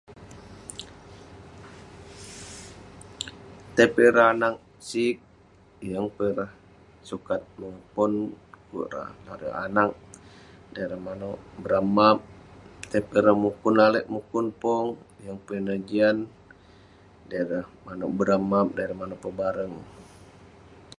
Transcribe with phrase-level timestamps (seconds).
[3.75, 4.55] Tai peh ireh anag
[4.89, 5.17] sik,
[5.89, 6.51] yeng peh ireh
[7.09, 8.11] sukat mongen pon
[8.67, 9.91] pu'kuk ireh larui anag,
[10.71, 12.17] dey ireh manouk merap'map.
[12.89, 14.87] Tai peh ireh mukun lalek, mukun pong,
[15.23, 19.75] yeng peh ineh jian..dey ireh manouk merap'map..dey ireh manouk pabareng..